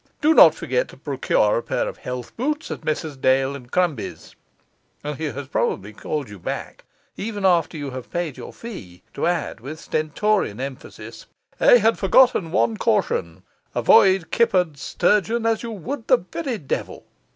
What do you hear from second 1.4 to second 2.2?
a pair of